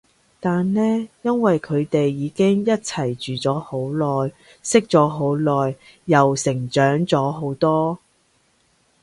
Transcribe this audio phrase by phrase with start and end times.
[0.39, 0.81] 但呢
[1.21, 7.99] 因為佢哋已經一齊住咗好耐，識咗好耐，又成長咗好多